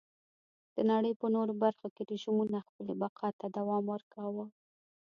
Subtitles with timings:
[0.75, 4.45] د نړۍ په نورو برخو کې رژیمونو خپلې بقا ته دوام ورکاوه.